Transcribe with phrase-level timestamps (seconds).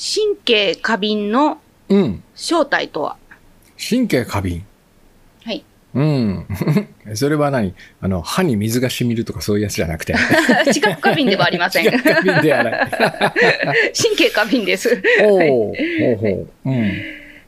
[0.00, 2.22] 神経過敏のうん。
[2.34, 3.16] 正体とは？
[3.78, 4.64] 神経過敏？
[5.44, 5.64] はい。
[5.94, 6.46] うん。
[7.14, 7.74] それは何？
[8.00, 10.14] あの、歯に水が染みるとかそういうやつじゃなくて。
[10.72, 11.84] 知覚過敏ではありません。
[11.90, 12.90] 知覚過敏ではない。
[14.00, 15.02] 神経過敏です。
[15.22, 15.72] おお、ほ
[16.12, 16.70] うほう。
[16.70, 16.74] うん。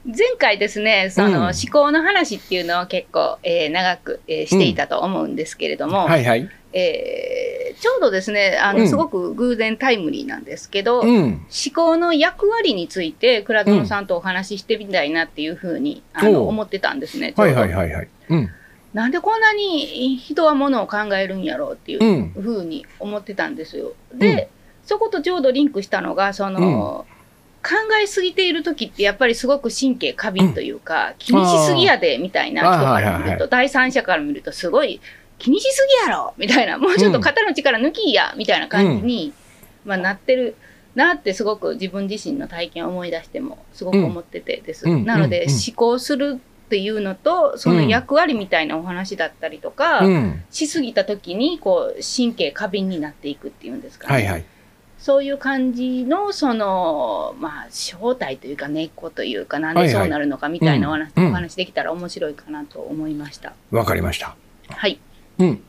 [0.05, 6.49] 前回ですね、その、うん思考の話っていうのを結構、えー長く、えーしていたと思うんですけれども、はいはい。
[6.73, 7.51] えー
[7.81, 11.23] ちょうどですね、あの、うんすごく偶然タイムリーなんですけど、うん。
[11.23, 11.41] 思
[11.73, 17.33] 考の役割について、倉園さんとお話ししてみたいなっていうふうに、あのおう思ってたんですね。
[17.35, 18.07] はいはいはいはい。
[18.29, 18.49] うん。
[18.93, 22.29] なんでこんなに人はものを考えるんやろうっていううん。
[22.33, 23.93] ふうに思ってたんですよ。
[24.13, 24.49] で、
[24.85, 27.07] そことちょうどリンクしたのが、その、
[27.63, 34.99] 考えすぎている時ってやっぱりすごく神経過敏というか、気にしすぎやでみたいな人から見ると、第三者から見るとすごい
[35.41, 39.33] 気にしすぎやろみたいな、もうちょっと肩の力抜きやみたいな感じに、
[39.85, 40.55] まあ、なってる
[40.93, 44.87] なってすごく自分自身の体験を思い出してもすごく思っててです。
[44.87, 50.43] うんなので、思考するっていうのと、その役割みたいなお話だったりとか、うん。
[50.51, 54.13] しすぎた時にこう神経過敏になっていくっていうんですかね。
[54.13, 54.45] はいはい。
[54.99, 63.53] そういう感じの、その、まあ、正体というか根っこというか、なんでそうなるのかみたいなお話,、お話できたら面白いかなと思いました。
[63.71, 64.35] わかりました。
[64.69, 64.99] はい。
[65.41, 65.63] うん。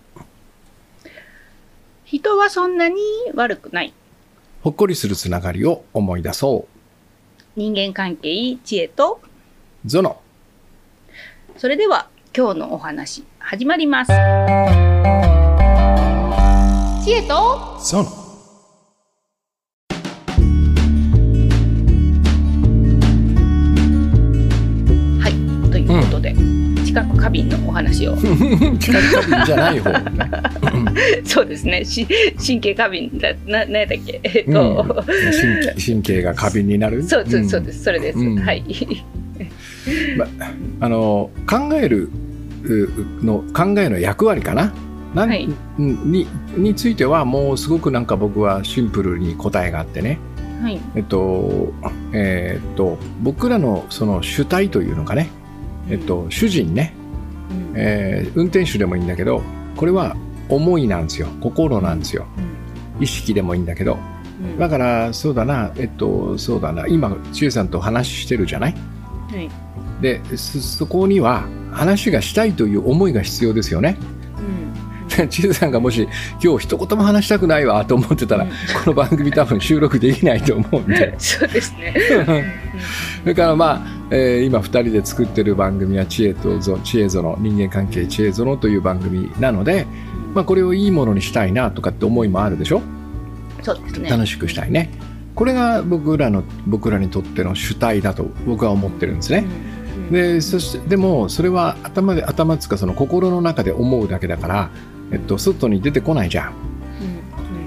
[2.04, 3.00] 人はそんなに
[3.34, 3.94] 悪くない。
[4.60, 6.68] ほっこりするつながりを思い出そ
[7.56, 9.20] 人間関係、知恵と、
[9.84, 9.88] う。
[9.88, 10.20] ゾノ。
[11.56, 14.12] それでは今日のお話、始まります。
[17.04, 18.21] 知恵と、ゾノ。
[26.92, 30.02] で、知覚過敏のお話を、近く過敏じゃない方。
[31.24, 32.06] そうですね、し
[32.44, 37.02] 神経過敏だ、な、なんやっけ、えっと、うん神経神経が過敏になる？
[37.02, 38.18] そうそうそうんです、それです。
[38.18, 38.64] うんはい。
[40.80, 42.08] あの考える
[42.64, 44.72] うの考えの役割かな？
[45.14, 45.48] なんはい
[45.78, 46.26] に
[46.56, 50.18] についてはもうすごくなんか僕はシンプルに答えがあってね、
[50.62, 50.80] はい。
[50.94, 51.72] えっと
[52.12, 55.28] えーっと僕らのその主体というのかね、
[55.92, 56.94] えっと、主人ね、
[57.50, 57.72] うん。
[57.76, 59.42] えー運転手でもいいんだけど
[59.76, 60.16] これは
[60.48, 61.28] 思いなんですよ。
[61.40, 62.26] 心なんですよ。
[63.00, 63.98] 意識でもいいんだけど。
[64.42, 64.58] うん。
[64.58, 65.70] だからそうだな。
[65.76, 66.86] えっとそうだな。
[66.86, 68.74] 今千恵さんと話してるじゃない？
[68.74, 68.78] は
[69.40, 69.50] い。
[70.00, 73.96] でそそこには話がしたいという思いが必要ですよね。
[75.18, 75.28] うん。
[75.28, 76.08] 千恵さんがもし
[76.42, 78.50] 今日一言も話したくないわと思ってたら、うん。
[78.50, 78.54] こ
[78.86, 81.14] の番組多分収録できないと思うんで。
[81.20, 81.94] そうですね。
[83.22, 89.86] それからまあ、えー今2人で作ってる番組は知恵とぞ知恵ぞの人間関係知恵ぞのという番組なので、
[90.34, 92.82] まあ、これをいいものにしたいなとかって思いもあるでしょ？
[93.62, 94.10] そうですね。
[94.10, 94.90] 楽しくしたいね
[95.34, 99.46] これが僕らの僕らにとっての主体だと僕は思ってるんですね。
[99.96, 100.12] うん。
[100.12, 104.70] でそしてでもそれは頭で頭つかその心の中で思うだけだから、
[105.10, 106.52] えっと、外に出てこないじゃん、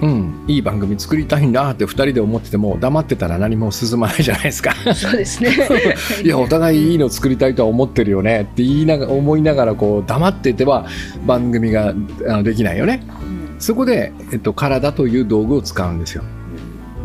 [0.01, 0.45] ううん。
[0.45, 4.73] ん、いい番組作りたいなって2人で思ってても黙ってたら何も進まないじゃないですか。
[4.93, 5.51] そうですね。
[6.23, 10.85] いやお互いいいの作りたいとは思ってるよねって言いなが思いながらこう黙ってては
[11.25, 11.93] 番組が
[12.27, 13.03] あのできないよね。
[13.21, 13.55] うん。
[13.59, 16.23] そこで、えっと、体という道具を使うんですよ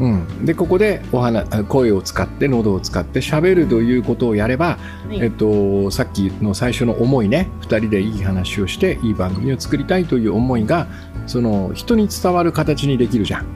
[0.00, 4.78] うん、でここでお話声を使って喉を使って喋るということをやれば、
[5.08, 5.20] はい。
[5.20, 10.86] えっと、さっきの最初の思いね2人でいい話をしていい番組を作りたいという思いが
[11.26, 13.46] その人に伝わる形にできるじゃん。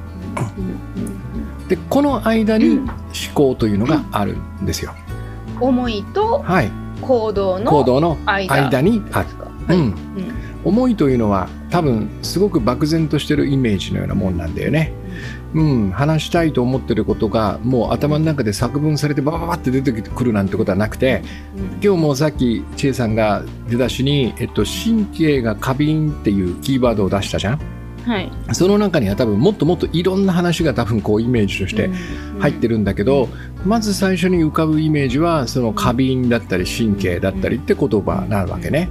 [1.69, 2.91] でこの間に思
[3.35, 4.95] 考というのがあるんですよ。
[5.61, 9.29] 思いとはい、行動の間間にある。
[9.67, 9.79] はい。
[9.79, 14.93] うん、うん思いというのは多分すごく漠然としてるイメージのようなもんなんだよね。
[15.55, 21.23] うん、話したいと思ってることがもう頭の中で作文されてババババって出てくるなんてことはなくて
[21.81, 27.61] 今日もさっき千恵さんが出だしに、えっと、神経が過敏っていうキーワードを出したじゃん
[28.05, 28.31] はい。
[28.53, 31.89] その中には多分もっともっといろんな話が多分こうイメージとして
[32.39, 32.75] 入ってる。
[32.75, 33.29] るんだけど、
[33.65, 38.91] まず最初に浮かぶイメージはその過敏だったり神経だったりって言葉なわけね。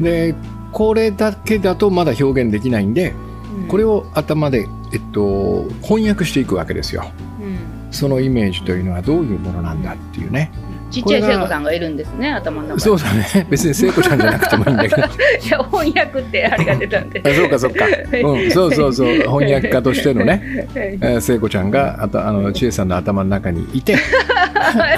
[0.00, 0.34] で
[0.72, 3.14] これだけだとまだ表現できないんで
[3.62, 7.10] うんこれを頭で、えっと、翻訳していくわけですよ。
[7.40, 7.58] うん
[7.92, 10.52] そのイメージというのはどういうものなんだっていうね。
[10.90, 12.74] ちっちゃい聖子さんがいるんですね頭の中。
[12.74, 13.46] にそうだね。
[13.48, 14.96] 別に聖子ちゃんじゃなくてもいいんだけど。
[14.98, 15.02] い
[15.50, 17.22] や翻訳ってあれが出たんで。
[17.24, 19.14] あそうかそうか、うん、そうそうそう。
[19.20, 23.96] 翻訳家としてのね、えー、聖子ちゃんがあとあの千恵さんの頭の中にいて。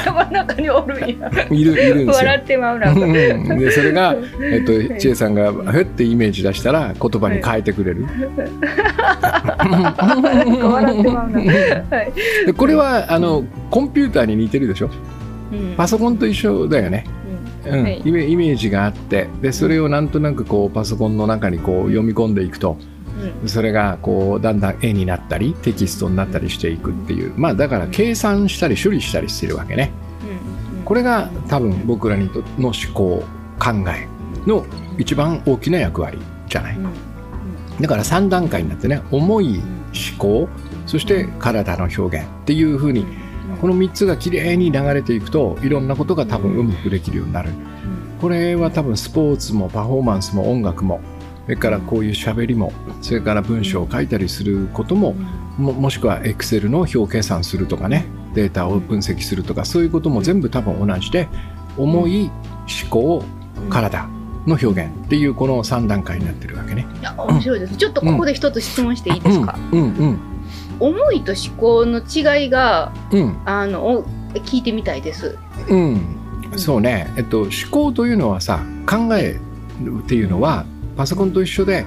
[0.00, 1.30] 頭の中におるんや。
[1.50, 2.26] いるいるんですよ。
[2.26, 3.06] 笑ってまうなうんう
[3.54, 3.58] ん。
[3.58, 8.06] でそれが、えっと、千恵さんがふってイメージ出したら言葉に変えてくれる、
[10.62, 12.12] 笑ってまうなはい。
[12.46, 14.86] でこれはあのコンピューターに似てるでしょ？
[14.86, 15.21] うん
[15.76, 17.04] パソコンと一緒だよね、
[17.66, 17.82] うん。
[17.82, 18.02] はい。
[18.04, 19.28] イメージがあって。
[19.40, 22.76] でそれをなんとなくこうパソコンの中にこう読み込んでいくと。
[23.42, 23.48] うん。
[23.48, 27.32] それがこうだんだん絵になったりテキストになったりしていくっていう。
[27.36, 29.90] まあだから計算したり処理したりしてるわけね。
[30.76, 30.84] うん。
[30.84, 33.24] これが多分僕らにとの思考
[33.58, 34.08] 考え
[34.46, 34.64] の
[34.98, 36.18] 一番大きな役割
[36.48, 36.76] じゃない。
[36.76, 36.92] うん。
[37.80, 39.60] だから3段階になってね思い
[39.92, 40.48] 思考
[40.86, 43.06] そして体の表現っていうふうに
[43.62, 47.50] この3つがきれいに流れていくといろんなことが多分うまくできるようになる。
[48.20, 51.00] これは多分スポーツもパフォーマンスも音楽も
[51.44, 55.12] それからこういう喋りもそれから文章を書いたりすることも
[55.58, 61.28] ももしくは Excel の表計算するとかねデータを分析するとかそういうことも全部多分同じで
[61.76, 62.32] 思い
[62.82, 63.24] 思考
[63.70, 64.08] 体
[64.44, 66.84] の表現っていうこの3段階になってるわけね。
[67.00, 67.76] いや面白いです。
[67.76, 69.80] ちょっとここで一つ質問していいですか、うん。
[69.80, 70.18] うん
[70.80, 73.42] 思いと思考の違いがうん。
[73.44, 74.04] あのお
[74.34, 75.38] 聞いてみたいです。
[75.68, 76.18] うん、
[76.56, 79.38] そうね、えっと、思考というのはさ考え
[79.82, 80.64] るっていうのは
[80.96, 81.84] パソコンと一緒で、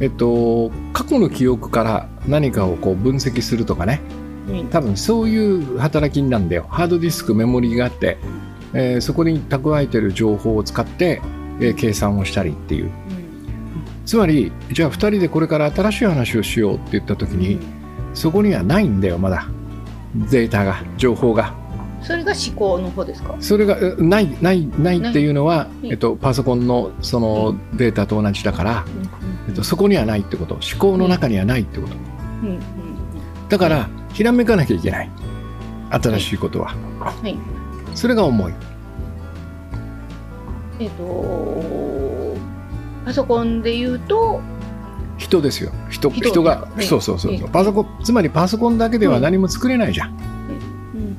[0.00, 4.00] えっと、過去の記憶から何かをこう分析するとかね。
[4.48, 4.68] うん。
[4.68, 6.66] 多分そういう働きなんだよ。
[6.70, 8.18] ハードディスクメモリがあって、
[8.74, 11.20] えーそこに蓄えてる情報を使って、
[11.60, 12.90] えー計算をしたりっていう。
[14.06, 17.58] つまりじゃあ2人でこれから新しい話をしようって言った時に、
[18.14, 19.48] そこにはないんだよまだ。
[20.30, 21.54] データが情報が。
[22.02, 23.34] それが思考の方ですか？
[23.40, 28.84] それがえないないないっていうのは、いえっと、パソコンのそのデータと同じだから、
[29.48, 30.54] えっと、そこにはないってこと。
[30.54, 31.94] 思考の中にはないってこと。
[33.48, 35.10] だからひらめかなきゃいけない。
[35.90, 36.68] 新しいことは、
[37.00, 37.36] はい。
[37.94, 38.52] それが思い。
[40.78, 42.36] えっ、と
[43.04, 44.40] パソコンで言うと
[45.18, 45.70] 人ですよ。
[45.90, 47.42] 人人人が、はいそうそうそうそう。
[47.42, 50.16] はいパソコンつまりパソコンだけでは何も作れないじゃん、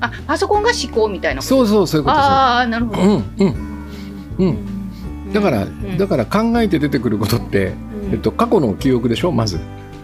[0.02, 3.56] あパソコンが思考みたいなそうそうそういうことああなるほど、うんうん。
[4.40, 5.34] うん。
[5.34, 5.98] だから、うん。
[5.98, 7.74] だから考えて出てくることって、
[8.06, 8.14] うん。
[8.14, 9.32] えっと、過去の記憶でしょ？
[9.32, 9.60] まず。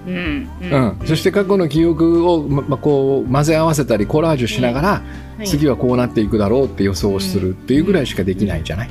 [0.07, 5.01] うんうん、そして過去の記憶を、ままこう混ぜ合わせたりコラージュしながら、
[5.45, 8.89] 次は、はこうなっていくだろうって予想するっていうぐらいしかできないじゃない？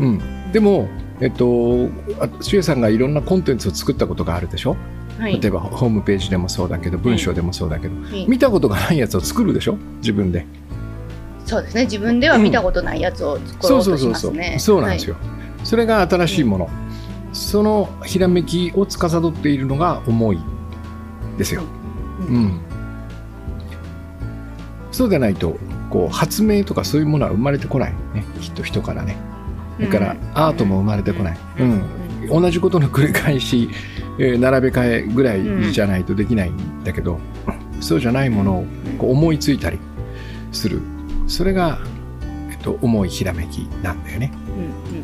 [0.00, 0.14] ううん。
[0.14, 0.88] ん、でも、
[1.20, 1.88] えっと、
[2.20, 4.76] あシエさんがいろんなコンテンツを作ったことがあるでしょ、
[5.18, 5.40] はい。
[5.40, 8.26] 例えばホームページでもそうだけど文章でもそうだけど、はい。
[8.28, 9.76] 見たことがないやつを作るでしょ？
[9.98, 10.46] 自分で。
[11.46, 11.84] そうですね。
[11.84, 15.16] 自分では見たことないやつを作ろうとしますね、そうなんですよ、
[15.64, 16.68] それが新しいもの、
[17.32, 20.38] そのひらめきを司っているのが思い
[21.38, 21.62] ですよ。
[22.28, 22.44] ううん。
[22.46, 22.60] ん、
[24.90, 25.56] そうでないと
[25.88, 28.24] こう発明とかそういうものは生まれてこないね。
[28.40, 29.16] きっと人からね
[29.80, 30.18] だからうん。
[30.34, 31.70] アートも生まれてこない、ううん。
[31.70, 33.68] ん同じことの繰り返し、
[34.18, 37.20] えー並べ替えぐらいじゃないとできないんだけど、
[37.80, 38.64] そうじゃないものを
[38.98, 39.78] こう思いついたり
[40.52, 40.80] する。
[41.28, 41.78] それが、
[42.50, 44.32] えっと、思いひらめきなんだよね、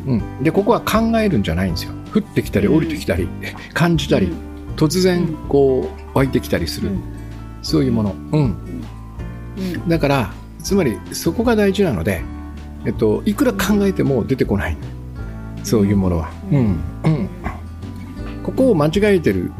[0.07, 1.93] うんうん、でここは考えるんじゃないんですよ。
[2.13, 2.77] 降ってきたりうん。
[2.77, 3.27] 降りてきたり、
[3.73, 4.33] 感じたり、うん。
[4.75, 7.01] 突然こう湧いてきたりする、うん。
[7.61, 9.87] そういうもの、うん、うん。
[9.87, 12.21] だからつまりそこが大事なので、
[12.85, 14.77] えっと、いくら考えても出てこない。
[15.63, 16.63] そういうものは、ううん。
[16.63, 17.29] んうん、
[18.43, 19.51] ここを間違えてる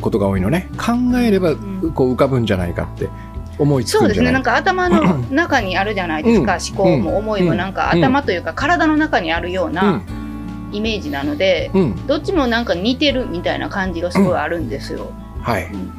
[0.00, 0.68] ことが多いのね。
[0.76, 1.92] 考えればん。
[1.94, 3.08] こう浮かぶんじゃないかって
[3.58, 4.32] 思いつくそうですね。
[4.32, 10.02] なんか頭の 中にあるじゃないですか、思考も思いもなんか頭というか体の中にあるような
[10.72, 11.70] イメージなので、
[12.06, 15.12] どっちもなんか似てるみたいな感じがすごいあるんですよ。
[15.40, 15.66] はい。
[15.66, 15.92] うん。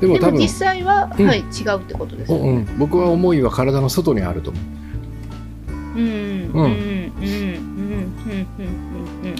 [0.00, 1.26] でも多分実際は、うん。
[1.26, 2.48] はい、違うってことですよね。
[2.48, 4.81] うん、僕は思いは体の外にあると思う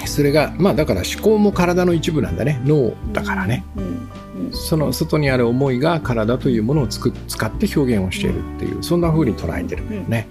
[0.05, 2.37] それがまあだから思考も体の一部なん。
[2.37, 4.09] だね脳だからね、うん。
[4.53, 9.01] その外にある思いが体というものをつく使って表現をしているっていうそん。
[9.01, 10.27] な風に捉えてるよね、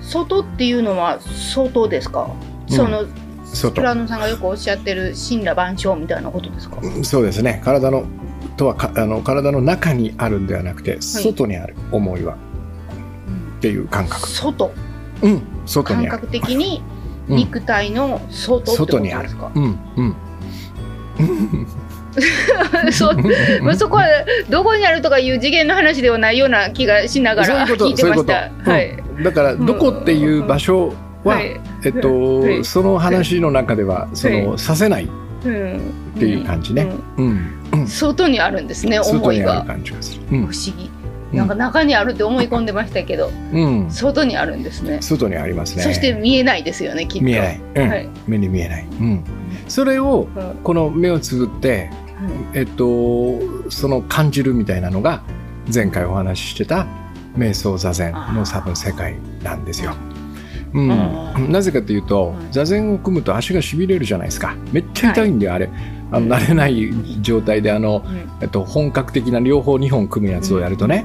[0.00, 2.30] 外っていうのは外ですか、
[2.68, 2.76] うん。
[2.76, 3.04] その
[3.44, 4.20] 外倉野さん。
[4.20, 8.04] がよくおっしゃってる神羅万象みたいなことですか、そうですね体の
[8.56, 10.46] とはかあの体の中にあるん。
[10.46, 12.36] ではなくて外にある思いはっ
[13.60, 14.70] ていう感覚、外
[15.22, 16.10] うん外にある。
[16.10, 16.82] 感覚的に
[17.28, 17.36] うん。
[17.36, 19.30] 肉体の外外にある。
[19.30, 20.16] か、うんうん。
[22.92, 23.16] そう
[23.62, 24.04] まあ そこは
[24.50, 28.50] どこにあるとかいう次元の話ではないような気がしながら聞いてました。
[28.64, 28.98] はい。
[29.22, 30.92] だからどこっていう場所
[31.24, 31.60] は、はい。
[31.84, 32.64] えっと、はい。
[32.64, 35.08] その話の中ではその、はさせないっ
[35.44, 35.80] うん。
[36.18, 36.88] ていう感じね。
[37.16, 37.40] うん。
[37.72, 37.86] うん。
[37.86, 40.22] 外にあるんですね思外にあるいが感じがする。
[40.32, 40.46] うん。
[40.46, 40.90] 不思議。
[40.96, 41.01] うん
[41.32, 43.90] なんか中にあるって思い込んでましたけどうん。
[43.90, 45.00] 外にあるんですね。
[45.00, 45.82] 外にありますね。
[45.82, 47.24] そして見えないですよねきっと。
[47.24, 47.60] 見えない。
[47.74, 47.88] うん。
[47.88, 48.08] はい。
[48.26, 48.84] 目に見えない。
[48.84, 49.24] うん。
[49.68, 50.58] それをうん。
[50.62, 51.90] この目をつぶって、
[52.54, 55.22] えっと、その感じるみたいなのが
[55.72, 56.86] 前回お話ししてた
[57.36, 59.94] 瞑想座禅の多分世界なんですよ。
[60.74, 61.52] うん。
[61.52, 62.36] なぜかというと、はい。
[62.50, 64.54] 座禅を組むと足がしびれるじゃないですか。
[64.72, 65.70] めっちゃ痛いんだよ、あれ。
[66.10, 68.28] あの慣れない状態であの、うん。
[68.42, 71.04] えっと、本格的な両方2本組むやつをやるとね、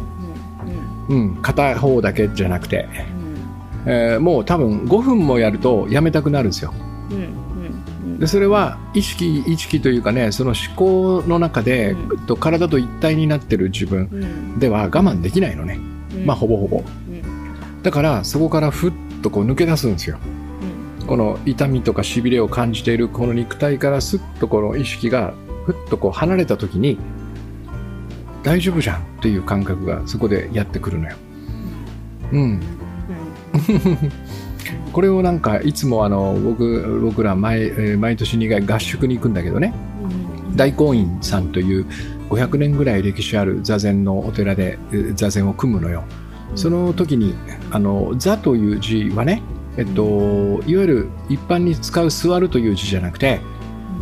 [1.10, 1.36] うん。
[1.38, 2.88] 片方だけじゃなくて、
[3.86, 6.74] えーもう多分5分もやるとやめたくなるんですよ。
[7.12, 7.18] うん。
[7.18, 7.24] うん。
[7.24, 8.20] うん。
[8.20, 11.96] でそれは意識意識というかねその思考の中で、
[12.28, 14.16] と体と一体になってる自分う
[14.58, 14.60] ん。
[14.60, 15.80] では我慢できないのね、
[16.14, 16.26] うん。
[16.26, 16.78] まあほぼほぼ。
[16.78, 17.82] うん。
[17.84, 20.18] だからそこからふっとこう抜け出すんですよ。
[21.08, 25.34] この痛みとかしびれを感じているこの肉体からすっとこの意識が
[25.66, 26.98] ふっとこう離れた時に
[28.48, 31.18] 大丈夫じゃんっていう感覚がそこでやってくるのよ。
[32.32, 32.62] うん、
[34.94, 39.74] これをなんかいつもあの僕僕ら毎,、えー毎年2回合宿に行くんだけどね。
[40.56, 41.86] 大光院さんという
[42.30, 46.06] 500年ぐらい歴史ある座禅のお寺でえー座禅を組むのよ。
[46.56, 47.36] その時に
[47.70, 49.42] あの座という字はね、
[49.76, 53.42] えっと、いわゆる一般に使う座るという字じゃなくて、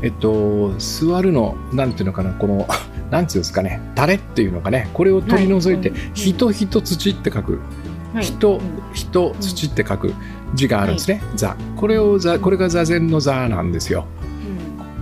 [0.03, 2.67] えっと、座るのなんていうのかなこの
[3.12, 7.59] なんていうんですかねタレっていうのかねこれを取り除いてはい「人人土」って書く
[8.19, 8.62] 「人
[8.93, 10.13] 人土」って書く
[10.55, 11.21] 字があるんですね。
[11.35, 11.55] 座。
[11.75, 14.05] これを座これが座禅の座なんですよ。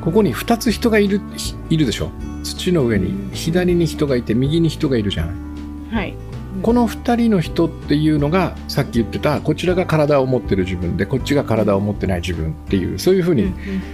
[0.02, 2.10] ここに2つ人がいるひいるでしょ。
[2.44, 5.96] 土の上に左に人がいて右に人がいるじゃない。
[5.96, 6.16] はい。
[6.62, 13.54] この2人の人っていうのがさっき言ってたこちらが体を持ってる自分でこっちが体を持ってない自分っていうそういうふうに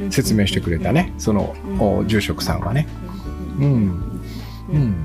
[0.10, 1.14] 説明してくれたね。
[1.18, 2.88] そのお住職さんはね。
[3.60, 4.22] うん。
[4.72, 4.96] うん、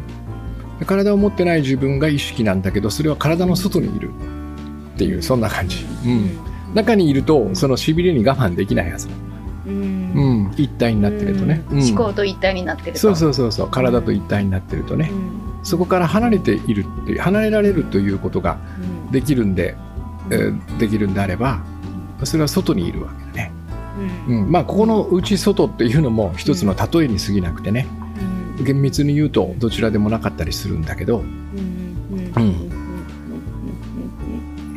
[0.78, 4.10] で体を持ってない自分が意識なんだけどそれは体の外にいる
[4.94, 6.38] っていうそんな感じ、うん、
[6.74, 9.08] 中にいるとそのしびれに我慢できないはず、
[9.66, 11.82] うん、一体になってるとね、うん。
[11.82, 12.98] 思考と一体になってると。
[12.98, 13.70] そうそうそうそう。
[13.70, 15.10] 体と一体になってるとね、
[15.62, 18.58] そこから離れているっていう離れられるということが
[19.10, 19.76] できるんで、
[20.30, 21.62] えーできるんであれば
[22.24, 23.52] それは外にいるわけだね、
[24.28, 27.86] うん、まあここの内外っていうのも一つの例えに過ぎなくてね
[28.62, 31.24] 厳密に言うとどちらでもなかったりするんだけど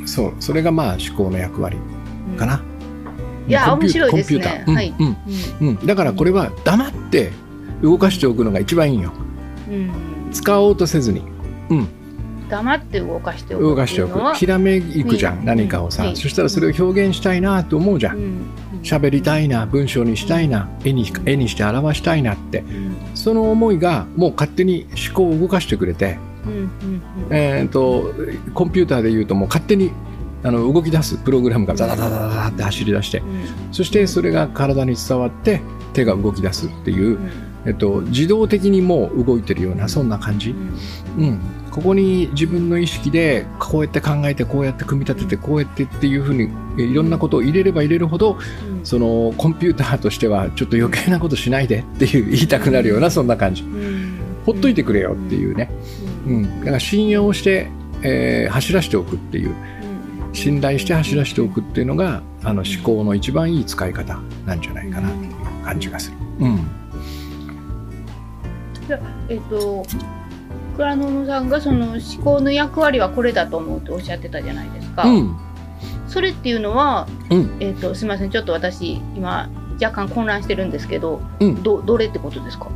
[0.05, 0.33] そう。
[0.39, 1.77] それがまあ思考の役割
[2.37, 2.63] かな、
[3.47, 4.39] いやコンピュ面白いですね。
[4.39, 4.95] コンピューター、はい。
[4.99, 5.17] うん。
[5.61, 5.67] うん。
[5.67, 7.31] うん、だからこれは黙って
[7.81, 9.11] 動かしておくのが一番いいよ。
[10.31, 11.21] 使おうとせずに、
[11.69, 11.87] うん、
[12.49, 14.35] 黙って動かしておく動かしておく。
[14.35, 18.41] ひらめいくじゃん、うん何かをさ、うんそしたらそれを表現したいなと思うじゃん
[18.83, 22.63] 喋りたいな文章にしたいな絵に絵にして表したいなって
[23.13, 26.17] その思いがもう勝手に思考を動かしてくれて、
[27.29, 28.13] えー、と
[28.53, 29.91] コンピューターでいうともう勝手に
[30.43, 33.21] あの動き出すプログラムがザザザザザって走り出して
[33.71, 35.61] そしてそれが体に伝わって
[35.93, 37.17] 手が動き出すっていう、
[37.67, 48.37] えっと、自動的にもう動いてるようなそんな感じ、うん、ここに自分の意識でこうやって考えてこうやって組み立ててこうやってっていうふうにえいろんなことを入れれば入れるほど
[48.85, 53.65] そのコンピューターとしてはちょっと余計なことしないでっていう言いたくなるようなそんな感じ。
[54.45, 55.69] ほっといてくれよっていうね、
[56.25, 57.67] うん、だから信用して、
[58.01, 59.53] えー走らせておくっていう。
[60.33, 65.33] 信頼して走らせておくっていうのがあの思考の一番いい使い方なんじゃないかなっていう
[65.63, 66.17] 感じがする。
[66.39, 66.86] うん
[69.29, 69.85] えっと
[70.75, 75.35] 倉野さんがその思考の役割はこれだと思うとおっしゃってたじゃないですか、うん。
[76.07, 77.57] それっていうのは、うん。
[77.59, 79.49] えっとすみませんちょっと私今
[79.81, 81.63] 若干混乱してるんですけど、うん。
[81.63, 82.69] どどれってことですか？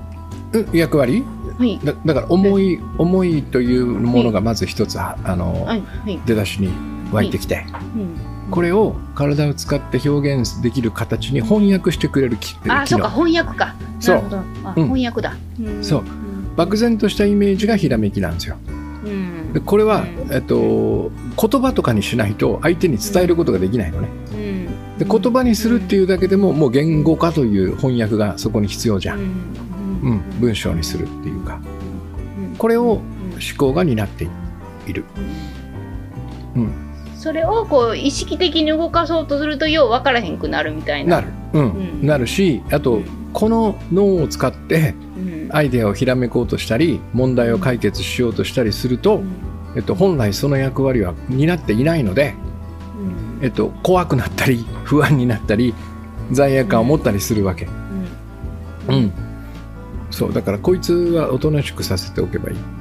[0.53, 1.23] うん役割？
[1.57, 1.79] はい。
[1.83, 6.71] だだから思い思いというものがまず一つはあの、はいはい、出だしに
[7.11, 7.65] 湧いてきて、
[7.95, 8.15] うん、
[8.51, 12.81] これを体を使って表現できる形に翻訳してくれる機機能。
[12.81, 13.75] あそうか翻訳か。
[13.99, 14.15] そう。
[14.17, 14.37] なるほど。
[14.37, 14.83] あ、うん。
[14.83, 15.69] 翻訳だ、う。
[15.69, 15.83] ん。
[15.83, 16.03] そう
[16.55, 18.57] 漠然としたイメージがひらめきなんですよ。
[19.05, 19.53] うん。
[19.53, 20.33] でこれは、うん。
[20.33, 24.09] えっと、言葉とかにしないと相手に伝えることができないのね。
[24.33, 24.97] うん。
[24.99, 29.19] で言葉にするっていうだけでももう言語化という翻訳がそこに必要じゃん。
[29.19, 30.13] ううん。
[30.15, 31.61] ん、文章にするっていうか。
[32.37, 32.55] うん。
[32.57, 33.31] これをうん。
[33.33, 34.27] 思考が担って
[34.87, 35.05] いる。
[36.55, 36.90] うん、
[37.21, 41.17] それをこう意識的に動かそうとするとよう分からへんくなるみたいな。
[41.17, 41.71] なる、うん。
[41.71, 42.05] うん。
[42.07, 43.05] なるしあと、うん。
[43.31, 45.49] この脳を使ってうん。
[45.51, 49.21] アイデアをひらめこうとしたり問題を解決しようとしたりすると、
[49.75, 52.33] えっと、本来その役割は担っていないので、
[53.39, 53.45] うん。
[53.45, 55.75] えっと、怖くなったり不安になったり
[56.31, 57.67] 罪悪感を持ったりするわけ。
[58.89, 58.95] うん。
[58.95, 59.13] うん、
[60.09, 60.33] そう。
[60.33, 62.80] だからこいつはおとなしくさせておけばいい。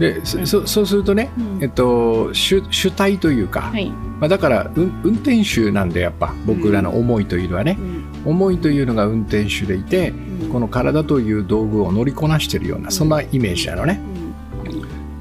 [0.00, 1.62] でそそそうするとね、うん。
[1.62, 3.90] えっと、主主体というか、はい。
[4.18, 7.76] まあ、だから、うん運転手なんでやっぱ僕らの思いというのはね
[8.24, 8.30] う、ん。
[8.30, 10.48] 思いというのが運転手でいてうん。
[10.50, 14.00] この体という道具を乗りこなしているようなそんなイメージなのね。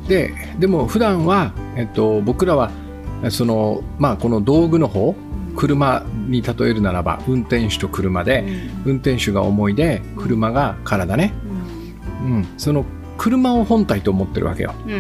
[0.08, 2.72] ででも普段は、えっと、僕らは
[3.30, 5.14] その、まあ、この道具の方
[5.56, 8.46] 車に例えるならば運転手と車で、
[8.86, 11.34] 運転手が重いで車が体ね、
[12.24, 12.32] うん。
[12.32, 12.86] うん、その
[13.20, 14.94] 車を本体と思ってるわけよ、うん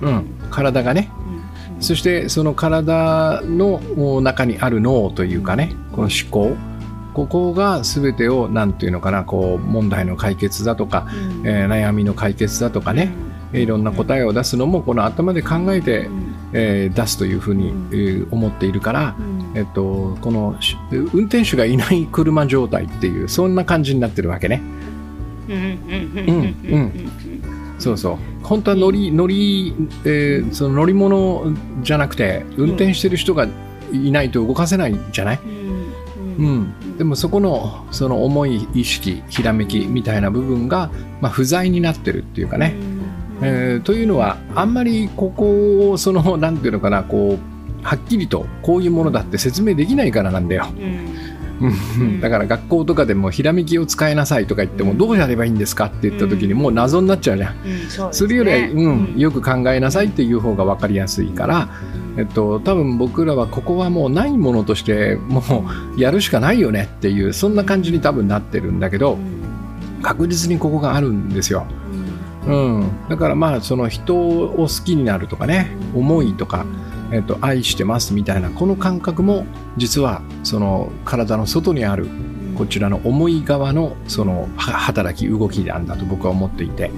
[0.00, 1.10] うんうん、体がね。
[1.30, 1.36] うん
[1.78, 3.80] そしてその体の
[4.22, 6.56] 中にある脳というかねこの思考。
[7.12, 11.46] ここが全てを何ていうのかなこう問題の解決だとか、うん。
[11.46, 13.10] えー悩みの解決だとかね、
[13.54, 16.10] いろんな答えを出すのもこの頭で考えて、
[16.52, 17.88] えー出すというふうに、うん。
[17.90, 19.52] えー思っているから、うん。
[19.54, 24.60] えっと、このし運転手がいない車状態っていうそんな感じになってるわけね。
[27.78, 29.74] そうそう本当は乗り乗り、
[30.04, 33.46] えーその乗り物じゃなくて運転してる人が
[33.92, 35.48] いないと動かせないじゃない、う
[36.42, 42.74] ん、でもそこのその重い意識ひらめきみたいな部分が、まあ、不在になってるっていうかね、
[43.42, 50.66] えーというのはあんまりここをそのなんていうのかなこうはっきりとこういうものだって説明できないからなんだよ。
[50.76, 51.25] うん
[52.20, 58.12] だから学校とかでもひらめきを使いなさいとか言ってもどうやればいいんですかって言った時にもう謎になっちゃうじゃん。
[58.12, 61.68] それよりは、うん、よく考えなさいっていう方が分かりやすいから、
[62.18, 65.42] えっと、多分僕らはここはもうないものとしても
[65.96, 69.18] うやるしかないよねっていうそんな感じに多分なってるんだけど
[70.02, 71.66] 確実にここがあるんですよ。
[72.46, 76.64] うん、だからまあその人を好きになるとかね思いとか、
[77.12, 79.46] えっと、愛してますみたいなこの感覚も
[79.76, 82.08] 実はその体の外にある
[82.56, 86.90] こちらの思い側のそのは働き動きなんだと僕は思っていて。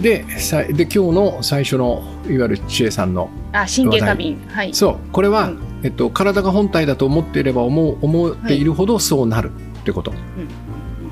[0.00, 4.36] でさで今日の最初のいわゆる知恵さんのあ神経過敏。
[4.48, 4.74] はい。
[4.74, 5.12] そう。
[5.12, 5.58] これは、うん。
[5.84, 9.50] えっと、体が本体だと思っていれば思う思っているほどそうなる
[9.80, 10.12] ってこと、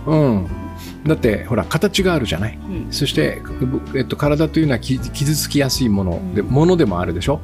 [0.06, 0.46] うん。
[1.06, 2.56] だってほら形があるじゃない。
[2.56, 2.92] うん。
[2.92, 3.42] そして、
[3.94, 7.40] えっと、体というのは傷傷つきやすいもので,、ものでもあるでしょ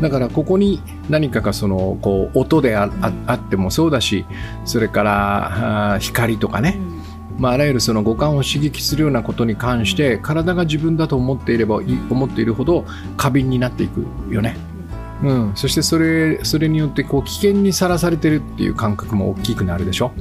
[0.00, 2.90] だからここに何かがそのこう音であ
[3.32, 4.26] ってもそうだし
[4.64, 6.78] それから光とかね、
[7.38, 12.84] まあ、あらゆるその五感を刺激するようなことに関して体が自分だと思っていればい思っているほど
[13.16, 14.56] 過敏になっていくよね。
[15.22, 20.12] うん、そしてそれそれによってこう危険にさらされてるっていう感覚も大きくなるでしょ。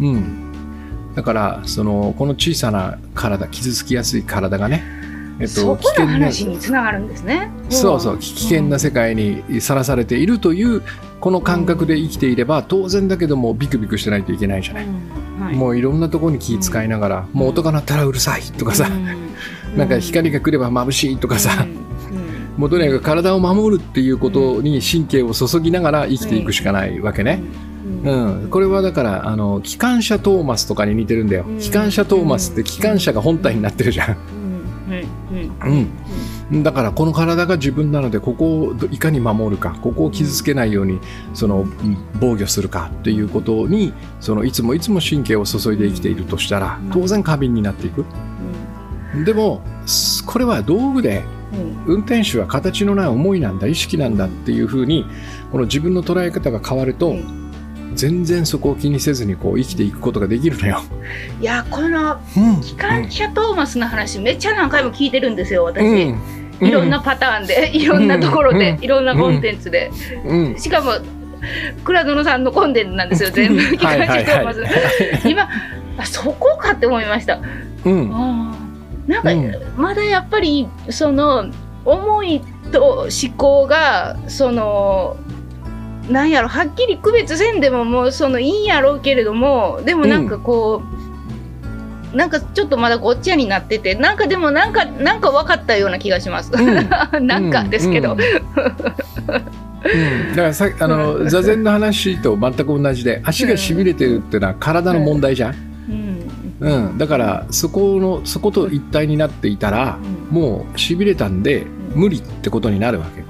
[0.00, 4.82] うん、だからそのこの小さな体傷つきやすい体がね、
[5.40, 7.50] えっそと、危険なこの話につながるんですね。
[7.70, 10.82] そうそう危険な世界にさらされているという
[11.20, 14.86] この感覚で生きていれば当然だけどもビクビクしてないといけないじゃない。
[15.54, 18.88] もういろんなところに気使いながら、もう音が鳴ったらうるさいとかさ、
[19.76, 21.66] なんか光が来れば眩しいとかさ、
[22.56, 27.42] もうとにかく体を守るっていうことに神経を注ぎながら生きていくしかないわけね。
[28.04, 28.12] う
[28.46, 31.58] ん、これはだからあの機関車トーマスとかに似てるんだよ、うん。
[31.58, 34.16] 機関車トーマスって機関車が本体になってるじゃん、
[35.60, 41.00] うん、だからこの体が自分なのでここをいかに守るかここを傷つけないように
[41.34, 48.04] そのうん防御するかっていうことにそのいつもいつも神経を注いで生きているとしたら当然過敏になっていく。
[49.24, 51.24] でもすこれは道具で
[51.86, 55.06] 運転手は形のない思いなんだ意識なんだっていうふうに
[55.50, 57.16] この自分の捉え方が変わると、
[57.98, 60.82] 全然そこを気にせずにこう生きていくことができるのよ。
[61.40, 62.60] いやこのうん。
[62.60, 66.14] 機関車トーマスの話めっちゃ何回も聞いてるんですよ私、う
[66.62, 66.66] ん。
[66.66, 68.84] いろんなパターンでいろんなところで、うん。
[68.84, 69.90] いろんなコンテンツで、
[70.24, 70.58] うん。
[70.58, 70.92] しかも
[71.84, 73.62] 倉園さんのコンテンツなんですよ全部。
[73.62, 74.62] 機関車トーマス、
[75.28, 75.48] 今
[75.96, 77.40] あそこかって思いました。
[77.84, 78.10] うん。
[79.08, 79.54] なんか、うん。
[79.76, 81.46] まだやっぱりその
[81.84, 85.16] 思いと思考がその
[86.08, 90.82] なんやろはっきり区別せんでももうそのいいんやろうけれどもでもなんかこ
[92.12, 96.56] う、なんかちょっとまだごっちゃになっててなんかでもなんかなんか分かったような気がします、ん。
[97.26, 98.18] なんかですけど、うん。
[98.18, 98.22] うん。
[100.30, 105.54] だからさあの座禅の話と全く同じで足がしびれてるっていうのは体の問題じゃん、
[106.60, 106.88] うん。
[106.88, 109.98] うん、だからそこのそこと一体になっていたら
[110.30, 113.22] もうしびれたんで無理ってことになるわけ。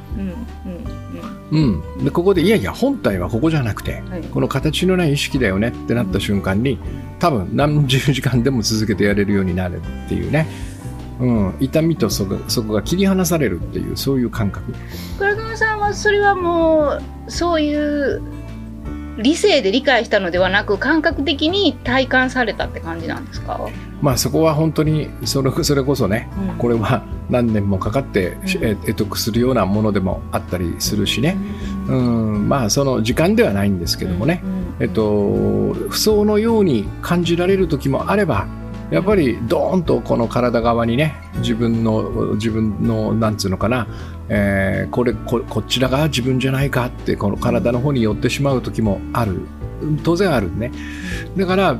[1.51, 1.83] うん。
[1.99, 4.23] うん、でここでいやいや本体はここじゃなくてはい。
[4.23, 6.79] この形のない意識だよねってなった瞬間に
[7.19, 10.47] 多分何十時間でも続けてやれるようになるっていうね、
[11.21, 14.73] うん、痛みとそこそこが切り離されるっていうそういう感覚。
[15.19, 18.23] 倉園さんはそれはもうそういう
[19.19, 23.69] 理性で理解したのではなく感覚的に体感されたって感じなんですか、
[24.01, 26.59] まあそこは本当にそれそれこそねうん。
[26.59, 28.37] これは何年もかかって
[28.87, 31.37] 得得するようなものでもあったりするしね、
[31.89, 34.43] うん、まあその時間ではないんですけどもね、
[34.81, 38.47] えっと、不相のように感じられる時もあれば
[38.91, 43.87] やっぱりドーンとこの体側にね自分の自分のなんつうのかな、
[44.29, 49.43] えーこれここちらが自分じゃないかってこの体の方に寄ってしまう時もある
[50.03, 50.73] 当然あるね。
[51.37, 51.79] だから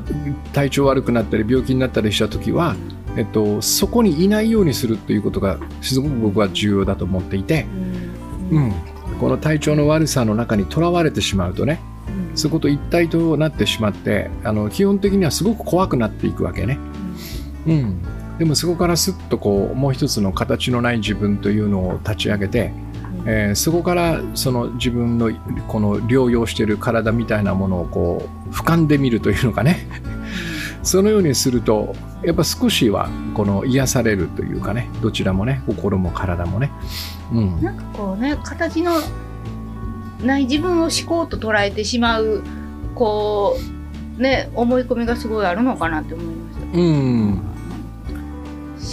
[0.53, 2.75] 体調悪くなったり病気になったりした時は、
[3.17, 7.65] えっと、そこにいないようにするっていうことがすごく僕は重要だと思っていて、
[8.51, 8.73] うん、
[9.19, 11.81] この体調の悪さの中にとらわれてしまうとね
[12.35, 16.79] そこと一体となってしまってあの基本的にはすごく怖くなっていくわけね。
[17.67, 18.01] うん、
[18.37, 22.71] でもそこからすっとこうもう一つの形のない自分というのを立ち上げて、
[23.25, 25.31] えーそこからその自分の
[25.67, 29.87] この療養している体みたいなものをこう俯瞰で見るというのかね
[30.83, 36.71] そのようにするとやっぱ少しはこの癒されるというかねどちらもね心も体もね。
[37.33, 38.93] うんなんかこうね形の
[40.23, 42.43] ない自分を思考と捉えてしまう
[42.95, 43.57] こ
[44.17, 46.77] うね思い込みがすごいあるのかなって思いました。
[46.77, 47.29] うん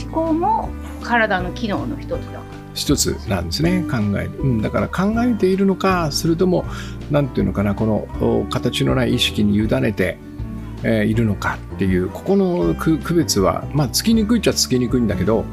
[0.04, 0.68] 思考も
[1.02, 2.55] 体の機能の一つだから。
[2.76, 6.64] 一つなんですね考える、うん、だから考えているのかそれとも
[7.10, 10.18] 何ていうのかなこのお形のない意識に委ねて、
[10.84, 15.44] えーいるのかっていうここの区区別はまあつきにくいっちゃつきにくいんだけど、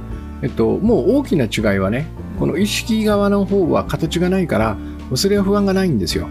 [0.42, 2.08] えっと、もう大きな違いはね
[2.38, 4.78] この意識側の方は形がないから
[5.16, 6.28] それは不安がないんですよ。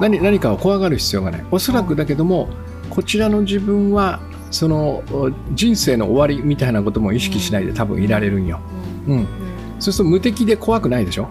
[0.00, 1.44] 何何かを怖がる必要がない。
[1.50, 2.48] おそらくだけども
[2.88, 4.20] こちらの自分は
[4.52, 8.60] そのお人生の終わりみたいなことも意識しないで多分いられるんよ、
[9.08, 9.41] うん、うん
[9.82, 11.28] そうすると無敵で怖くないでしょ？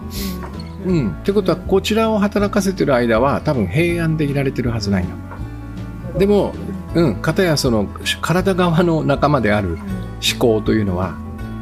[0.86, 0.96] うん。
[0.96, 6.18] うん、ってことはこちらを働かせてる間は多分平安でいられてるはずないの。
[6.18, 6.52] でも、
[6.94, 7.88] うん、片やその
[8.20, 11.16] 体側の仲間である思考というのは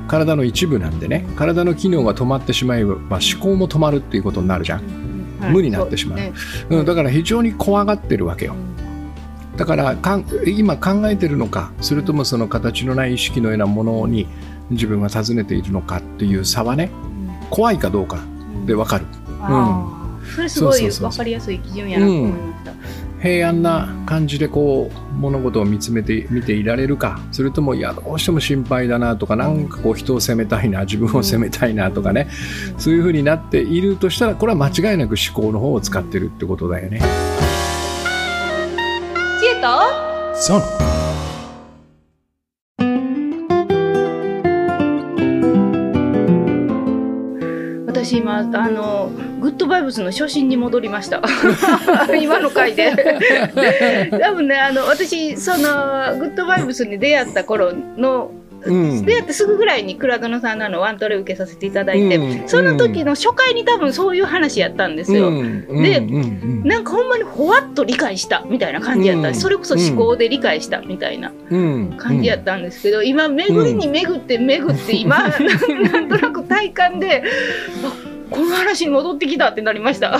[0.09, 1.25] 体の一部なんでね。
[1.37, 4.83] 体の機能が止まってしまえば思考も止まるっていうことになるじゃん、
[5.41, 5.53] はい。
[5.53, 6.19] 無になってしまう。
[6.19, 6.33] ね。
[6.69, 8.57] うん、だから非常に怖がってるわけよ。
[9.57, 14.27] だからかん今考えてるのかそれともその形のない意識のようなものに
[14.71, 16.91] 自分が尋ねているのかっていう差はね
[17.51, 18.19] 怖いかどうか
[18.67, 19.07] で分かる。
[19.41, 22.73] あーそれすごい分かりやすい基準やなと思いました。
[23.21, 27.21] 平安な感じでこう物事を見つめて見ていられるか。
[27.33, 32.29] それともいやどうしても心配だなとかなんかこう人を責めたいな自分を責めたいなとかね。
[32.79, 37.01] そういうふうになっているとしたらこれは間違いなく思考の方を使ってるってことだよね。
[39.41, 41.00] 知恵と
[48.41, 51.23] あのグッドバイブスの初心に戻りました。
[52.21, 52.93] 今の回で。
[54.21, 58.31] 多分ねあの私そのグッドバイブスに出会った頃の、
[58.65, 59.05] うん。
[59.05, 62.49] 出会ってすぐぐらいに倉殿さんのあのワントレ受けさせていただいて、うん。
[62.49, 65.29] その時の初回に多分そういう話やったんですよ。
[65.29, 65.83] うん。
[65.83, 69.35] でなんかほんまにほわっと理解したみたいな感じやった、うん。
[69.35, 71.95] それこそ思考で理解したみたいなうん。
[71.97, 77.23] 感じやったんですけど、今巡りに巡って巡って今、なんとなく体感で
[77.85, 80.19] あ この話に戻ってきたってなりました。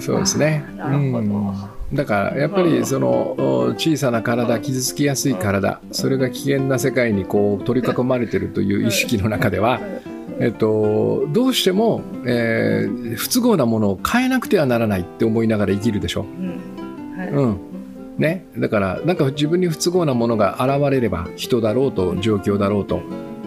[0.00, 0.64] そうですね。
[0.76, 1.18] なるほど。
[1.18, 1.54] うん。
[1.92, 9.78] だからやっぱりそのお小さな体傷つきやすい体それが危険な世界にこう取り囲まれてるという意識の中では、
[10.40, 16.22] えっと、どうしても、えー不都合なものを変えなくてはならないって思いながら生きるでしょ。
[16.22, 17.14] うん。
[17.18, 17.28] はい。
[17.28, 17.60] うん。
[18.18, 23.02] ね、だからなんか自分に不都合なものが現れれば人だろうと状況だろうと、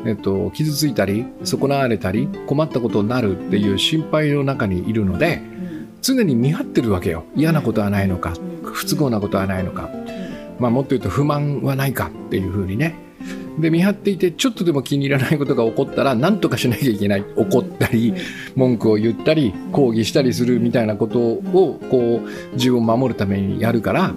[0.05, 5.41] えっと、傷ついたり損なわれたり困ったことになるっていう心配の中にいるので
[6.01, 7.23] 常に見張ってるわけよ。
[7.35, 9.89] 嫌なことはないのか不都合なことはないのか、
[10.59, 12.95] まあ、もっと言うと不満はないかっていうふうにね。
[13.59, 17.25] で見張っていてちょっとでも気に入らないことが起こったら何とかしなきゃいけない。
[17.35, 18.13] 怒ったり
[18.55, 24.13] 文句を言ったり抗議したりするみたいなことをこう自分を守るためにやるから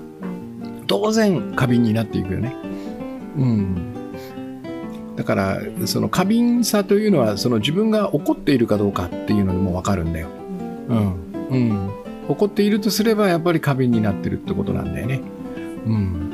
[0.86, 2.54] 当然過敏になっていくよね。
[3.36, 3.94] うん、
[5.18, 10.28] だからその過敏さというのはその自分が怒っているかどうかっていうのにも分かるんだよ。
[10.88, 11.90] うんうん、
[12.28, 15.20] 怒っているとすればやっぱり過敏になってるってことなんだよね。
[15.86, 16.24] うん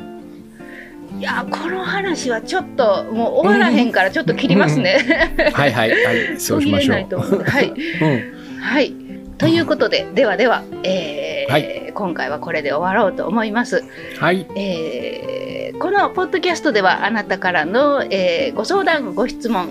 [1.17, 5.31] いやこの話はちょっともう終わらへんからちょっと切りますね。
[5.53, 7.05] はいはいはい そうしましょう。
[7.05, 8.93] と思うはいうんはい。
[9.39, 13.83] ということで、ではでは、えーはい今回はこれで終わろうと思います。
[14.19, 15.44] はいえーー
[15.79, 19.69] このポッドキャストではあなたからの、えーご相談ご質問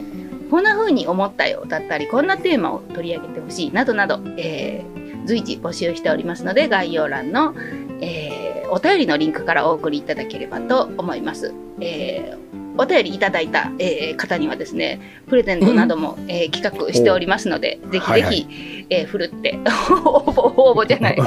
[0.51, 4.95] こんな風に思ったよだったりこんなテーマを取り上げてほしいなどなど、えー
[5.27, 7.55] 随時募集しておりますので概要欄の、
[8.01, 11.55] えーお便りのリンクからお送りいただければと思います。
[11.81, 18.47] えーお便りいただいた、えー方にはですねプレゼントなども、えー企画しておりますのでぜひぜひ、はいはい
[18.91, 19.59] えーふるって
[20.05, 21.17] 応募応募じゃない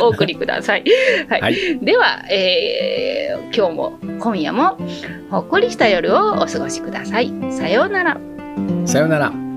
[0.00, 0.84] お送りください。
[1.28, 1.40] はい。
[1.40, 4.78] はいでは、えー今日も今夜も
[5.30, 7.32] ほっこりした夜をお過ごしください。
[7.50, 8.16] さようなら。
[8.86, 9.51] さようなら。